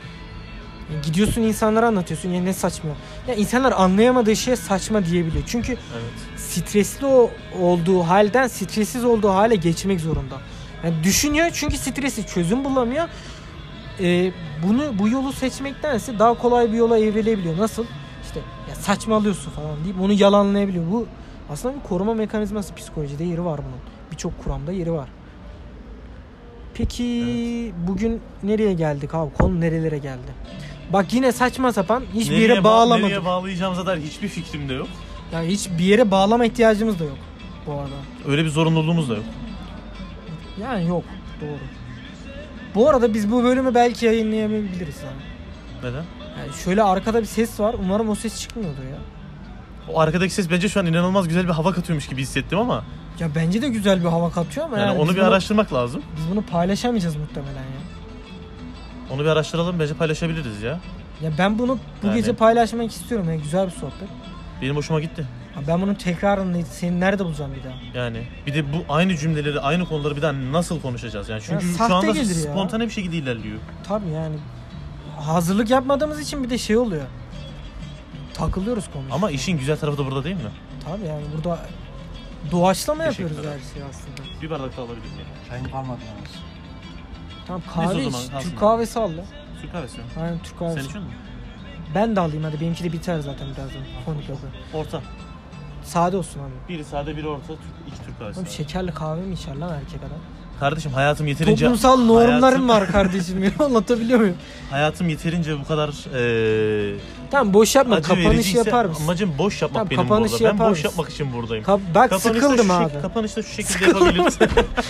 [0.94, 2.90] Ya gidiyorsun insanlara anlatıyorsun ya ne saçma.
[3.28, 5.44] Ya insanlar anlayamadığı şeye saçma diyebiliyor.
[5.46, 6.40] Çünkü Evet.
[6.40, 7.30] stresli o
[7.60, 10.34] olduğu halden stressiz olduğu hale geçmek zorunda.
[10.84, 13.08] Yani düşünüyor çünkü stresi çözüm bulamıyor.
[14.00, 14.32] Ee,
[14.66, 17.58] bunu bu yolu seçmektense daha kolay bir yola evrilebiliyor.
[17.58, 17.84] Nasıl?
[18.80, 20.84] Saçmalıyorsun falan deyip onu yalanlayabiliyor.
[20.90, 21.06] Bu
[21.50, 23.78] aslında bir koruma mekanizması psikolojide yeri var bunun.
[24.12, 25.08] Birçok kuramda yeri var.
[26.74, 29.32] Peki bugün nereye geldik abi?
[29.34, 30.32] Konu nerelere geldi?
[30.92, 33.04] Bak yine saçma sapan hiçbir Nereye yere ba- bağlamadık.
[33.04, 34.88] Nereye bağlayacağımıza dair hiçbir fikrim de yok.
[35.32, 37.18] Ya hiç bir yere bağlama ihtiyacımız da yok
[37.66, 37.94] bu arada.
[38.28, 39.24] Öyle bir zorunluluğumuz da yok.
[40.62, 41.04] Yani yok.
[41.40, 41.58] Doğru.
[42.74, 45.08] Bu arada biz bu bölümü belki yayınlayamayabiliriz ha.
[45.82, 46.04] Neden?
[46.38, 47.74] Yani şöyle arkada bir ses var.
[47.78, 48.98] Umarım o ses çıkmıyordur ya.
[49.88, 52.84] O arkadaki ses bence şu an inanılmaz güzel bir hava katıyormuş gibi hissettim ama
[53.18, 56.02] Ya bence de güzel bir hava katıyor ama yani, yani, onu bir bunu, araştırmak lazım.
[56.16, 57.80] Biz bunu paylaşamayacağız muhtemelen ya.
[59.10, 60.80] Onu bir araştıralım bence paylaşabiliriz ya.
[61.22, 63.26] Ya ben bunu bu Yani- gece paylaşmak istiyorum.
[63.30, 64.08] Yani güzel bir sohbet.
[64.62, 65.26] Benim hoşuma gitti.
[65.54, 68.04] Ha ben bunun tekrarını seni nerede bulacağım bir daha?
[68.04, 71.42] Yani bir de bu aynı cümleleri, aynı konuları bir daha nasıl konuşacağız yani?
[71.46, 72.52] Çünkü Ya şu anda gelir ya.
[72.52, 73.58] spontane bir şekilde ilerliyor.
[73.88, 74.36] Tabii yani
[75.34, 77.06] hazırlık yapmadığımız için bir de şey oluyor.
[78.34, 79.16] Takılıyoruz konuşurken.
[79.16, 80.42] Ama işin güzel tarafı da burada değil mi?
[80.84, 81.58] Tabii yani burada
[82.50, 84.42] doğaçlama yapıyoruz her şeyi aslında.
[84.42, 85.26] Bir bardak daha alabilir miyim?
[85.48, 86.30] Çayın kalmadı yalnız.
[87.46, 88.14] Tamam kahve o iç.
[88.14, 88.42] zaman.
[88.42, 89.24] Türk kahvesi al ya.
[89.62, 90.04] Türk kahvesi mi?
[90.22, 90.86] Aynen Türk Sen kahvesi.
[90.88, 91.18] içiyor musun?
[91.94, 93.82] Ben de alayım hadi benimki de biter zaten birazdan.
[94.04, 94.38] Fonik yok.
[94.74, 95.02] Orta.
[95.84, 96.74] Sade olsun abi.
[96.74, 98.38] Biri sade, biri orta, Türk, iki Türk kahvesi.
[98.40, 98.52] Oğlum var.
[98.52, 100.18] şekerli kahve mi içer lan erkek adam?
[100.60, 101.64] Kardeşim hayatım yeterince...
[101.64, 104.36] Toplumsal normlarım hayatım- var kardeşim benim anlatabiliyor muyum?
[104.70, 106.98] Hayatım yeterince bu kadar eee
[107.30, 109.02] Tamam boş yapma acı kapanış yapar mısın?
[109.04, 110.44] Amacım boş yapmak Tamam, benim kapanışı burada.
[110.44, 110.88] Ben yapar boş mısın?
[110.88, 111.64] yapmak için buradayım.
[111.64, 112.84] Ka- bak Kapanışta sıkıldım şu abi.
[112.92, 114.38] şek- kapanışta şu şekilde yapabiliriz.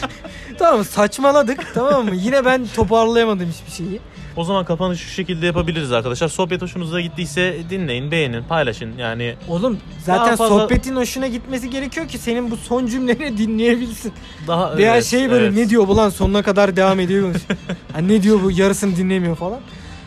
[0.58, 2.14] Tamam saçmaladık tamam mı?
[2.14, 4.00] Yine ben toparlayamadım hiçbir şeyi.
[4.38, 6.28] O zaman kapanışı şu şekilde yapabiliriz arkadaşlar.
[6.28, 8.92] Sohbet hoşunuza gittiyse dinleyin, beğenin, paylaşın.
[8.98, 14.12] Yani Oğlum zaten fazla- sohbetin hoşuna gitmesi gerekiyor ki senin bu son cümleni dinleyebilsin.
[14.46, 15.56] daha Veya evet, şey böyle evet.
[15.56, 17.34] ne diyor bu lan sonuna kadar devam ediyor.
[17.92, 19.60] ha, ne diyor bu yarısını dinlemiyor falan.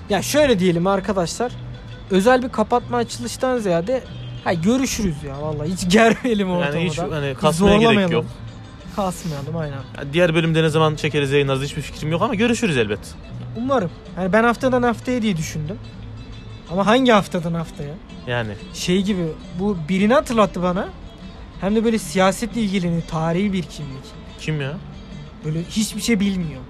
[0.09, 1.51] Ya şöyle diyelim arkadaşlar.
[2.11, 4.03] Özel bir kapatma açılıştan ziyade
[4.43, 6.77] ha görüşürüz ya vallahi hiç germeyelim ortamda.
[6.77, 8.25] Yani hiç hani Hiç kasmaya gerek yok.
[8.95, 9.77] Kasmayalım aynen.
[9.97, 12.99] Yani Diğer bölümde ne zaman çekeriz yayınlarız hiçbir fikrim yok ama görüşürüz elbet.
[13.57, 13.91] Umarım.
[14.17, 15.77] Yani ben haftadan haftaya diye düşündüm.
[16.71, 17.93] Ama hangi haftadan haftaya?
[18.27, 19.27] Yani Şey gibi
[19.59, 20.87] bu birini hatırlattı bana.
[21.61, 23.01] Hem de böyle siyasetle ilgileniyor.
[23.01, 24.03] Tarihi bir kimlik.
[24.39, 24.73] kim ya?
[25.45, 26.61] Böyle hiçbir şey bilmiyor.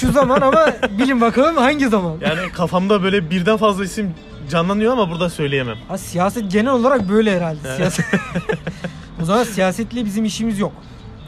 [0.00, 0.66] Şu zaman ama
[0.98, 2.16] bilin bakalım hangi zaman?
[2.20, 4.14] Yani kafamda böyle birden fazla isim
[4.50, 5.76] canlanıyor ama burada söyleyemem.
[5.88, 7.58] Ha, siyaset genel olarak böyle herhalde.
[7.68, 7.76] Evet.
[7.76, 8.04] Siyaset...
[9.22, 10.72] o zaman siyasetle bizim işimiz yok.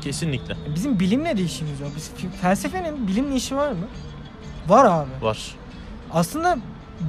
[0.01, 1.91] Kesinlikle Bizim bilimle de işimiz yok.
[1.97, 2.11] Biz
[2.43, 3.87] felsefenin bilimle işi var mı?
[4.69, 5.11] Var abi.
[5.23, 5.55] var.
[6.13, 6.59] Aslında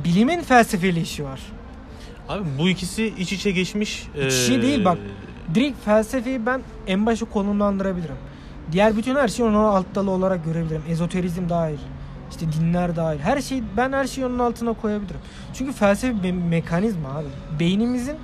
[0.04, 1.40] bilimin felsefeyle işi var.
[2.30, 4.08] Abi bu ikisi iç içe geçmiş.
[4.28, 4.98] İç içe ee, değil bak.
[5.56, 8.16] Direkt felsefeyi ben en başa konumlandırabilirim.
[8.72, 10.84] Diğer bütün her şeyi onun alt dalı olarak görebilirim.
[10.90, 11.78] Ezoterizm dahil.
[12.32, 13.20] işte dinler dahil.
[13.20, 15.20] Her şey ben her şeyi onun altına koyabilirim.
[15.54, 17.60] Çünkü felsefe bir mekanizma abi.
[17.60, 18.16] Beynimizin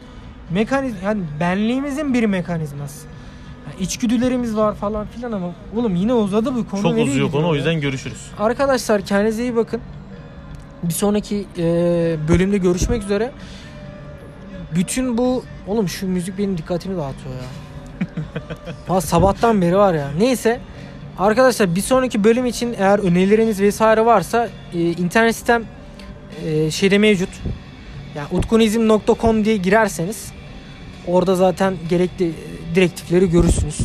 [0.50, 3.08] mekanizma yani benliğimizin bir mekanizması.
[3.80, 6.82] İçgüdülerimiz var falan filan ama oğlum yine uzadı bu konu.
[6.82, 8.22] Çok nereye uzuyor konu o yüzden görüşürüz.
[8.40, 9.82] Arkadaşlar kendinize iyi bakın.
[10.84, 11.64] Bir sonraki e,
[12.28, 13.32] bölümde görüşmek üzere.
[14.76, 17.42] Bütün bu oğlum şu müzik benim dikkatimi dağıtıyor ya.
[18.88, 20.08] Ha, sabahtan beri var ya.
[20.18, 20.60] Neyse.
[21.20, 25.64] Arkadaşlar bir sonraki bölüm için eğer önerileriniz vesaire varsa e, internet sitem
[26.46, 27.30] e, şeyde mevcut.
[28.16, 30.32] Yani utkunizm.com diye girerseniz
[31.08, 32.32] orada zaten gerekli
[32.76, 33.78] direktifleri görürsünüz.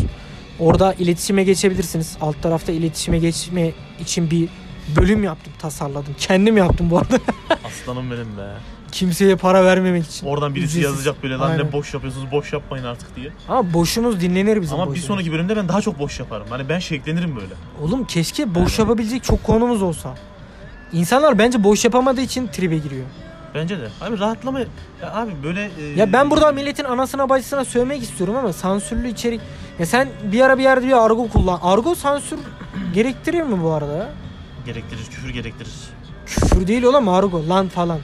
[0.59, 2.17] Orada iletişime geçebilirsiniz.
[2.21, 4.49] Alt tarafta iletişime geçme için bir
[4.97, 6.15] bölüm yaptım, tasarladım.
[6.19, 7.19] Kendim yaptım bu arada.
[7.65, 8.53] Aslanım benim be.
[8.93, 10.27] Kimseye para vermemek için.
[10.27, 10.99] Oradan birisi Ücretsiz.
[10.99, 11.67] yazacak böyle lan Aynen.
[11.67, 13.31] ne boş yapıyorsunuz boş yapmayın artık diye.
[13.49, 15.07] Ama boşumuz dinlenir bizim Ama bir boşumuz.
[15.07, 16.47] sonraki bölümde ben daha çok boş yaparım.
[16.51, 17.55] Hani ben şeklenirim böyle.
[17.83, 20.15] Oğlum keşke boş yapabilecek çok konumuz olsa.
[20.93, 23.05] İnsanlar bence boş yapamadığı için tribe giriyor.
[23.55, 23.89] Bence de.
[24.01, 24.61] Abi rahatlama.
[24.61, 24.67] Ya
[25.15, 25.65] abi böyle...
[25.65, 29.41] e, Ya ben burada milletin anasına bacısına sövmek istiyorum ama sansürlü içerik...
[29.79, 31.59] Ya sen bir ara bir yerde bir argo kullan.
[31.63, 32.39] Argo sansür
[32.95, 34.11] gerektirir mi bu arada?
[34.67, 35.73] Gerektirir, küfür gerektirir.
[36.27, 37.99] Küfür değil oğlum argo lan falan.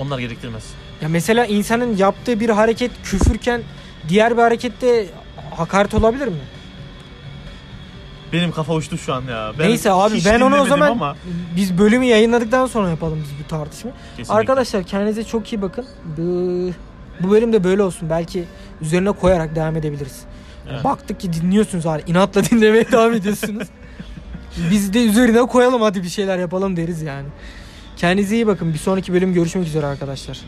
[0.00, 0.64] Onlar gerektirmez.
[1.00, 3.62] Ya mesela insanın yaptığı bir hareket küfürken
[4.08, 5.06] diğer bir harekette
[5.56, 6.38] hakaret olabilir mi?
[8.34, 9.52] Benim kafa uçtu şu an ya.
[9.58, 11.16] Ben Neyse abi hiç ben onu o dinlemedim zaman Ama
[11.56, 13.94] biz bölümü yayınladıktan sonra yapalım biz bu tartışmayı.
[14.16, 14.34] Kesinlikle.
[14.34, 15.86] Arkadaşlar kendinize çok iyi bakın.
[16.16, 16.22] Bu,
[17.20, 18.10] bu bölüm de böyle olsun.
[18.10, 18.44] Belki
[18.80, 20.22] üzerine koyarak devam edebiliriz.
[20.70, 20.84] Evet.
[20.84, 22.00] Baktık ki dinliyorsunuz hala.
[22.00, 23.68] inatla dinlemeye devam ediyorsunuz.
[24.70, 27.28] Biz de üzerine koyalım hadi bir şeyler yapalım deriz yani.
[27.96, 28.72] Kendinize iyi bakın.
[28.72, 30.40] Bir sonraki bölüm görüşmek üzere arkadaşlar.